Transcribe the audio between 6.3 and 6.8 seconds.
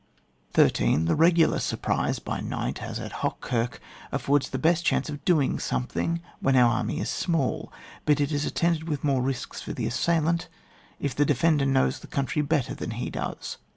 when our